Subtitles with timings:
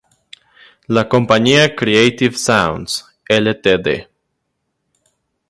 [0.87, 4.07] La compañía Creative Sounds, Ltd.